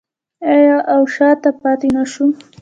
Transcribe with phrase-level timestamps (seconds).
[0.51, 2.25] آیا او شاته پاتې نشو؟